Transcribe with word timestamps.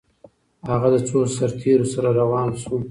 هغه 0.69 0.87
له 0.93 0.99
څو 1.07 1.17
سرتیرو 1.37 1.85
سره 1.93 2.09
روان 2.19 2.49
سو؟ 2.61 2.75